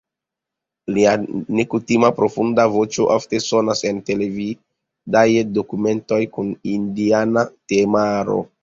Lia 0.93 1.11
nekutime 1.59 2.09
profunda 2.21 2.65
voĉo 2.77 3.07
ofte 3.17 3.43
sonas 3.49 3.85
en 3.91 4.03
televidaj 4.11 5.27
dokumentoj 5.61 6.23
kun 6.37 6.53
indiana 6.79 7.51
temaro. 7.75 8.43